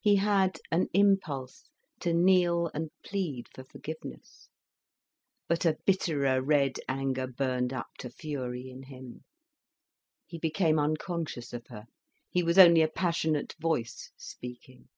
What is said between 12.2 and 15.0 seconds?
he was only a passionate voice speaking.